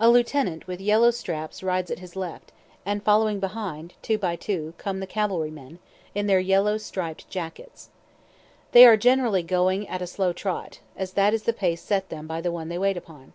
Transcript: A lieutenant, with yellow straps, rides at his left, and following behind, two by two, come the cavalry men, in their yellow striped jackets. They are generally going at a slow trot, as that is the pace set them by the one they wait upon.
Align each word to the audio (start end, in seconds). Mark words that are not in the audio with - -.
A 0.00 0.08
lieutenant, 0.08 0.66
with 0.66 0.80
yellow 0.80 1.10
straps, 1.10 1.62
rides 1.62 1.90
at 1.90 1.98
his 1.98 2.16
left, 2.16 2.52
and 2.86 3.02
following 3.02 3.38
behind, 3.38 3.92
two 4.00 4.16
by 4.16 4.34
two, 4.34 4.72
come 4.78 4.98
the 4.98 5.06
cavalry 5.06 5.50
men, 5.50 5.78
in 6.14 6.26
their 6.26 6.40
yellow 6.40 6.78
striped 6.78 7.28
jackets. 7.28 7.90
They 8.70 8.86
are 8.86 8.96
generally 8.96 9.42
going 9.42 9.86
at 9.88 10.00
a 10.00 10.06
slow 10.06 10.32
trot, 10.32 10.78
as 10.96 11.12
that 11.12 11.34
is 11.34 11.42
the 11.42 11.52
pace 11.52 11.82
set 11.82 12.08
them 12.08 12.26
by 12.26 12.40
the 12.40 12.50
one 12.50 12.70
they 12.70 12.78
wait 12.78 12.96
upon. 12.96 13.34